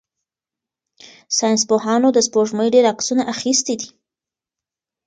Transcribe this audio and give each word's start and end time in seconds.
ساینس 1.37 1.61
پوهانو 1.69 2.09
د 2.13 2.17
سپوږمۍ 2.27 2.67
ډېر 2.75 2.85
عکسونه 2.93 3.23
اخیستي 3.33 3.75
دي. 3.81 3.89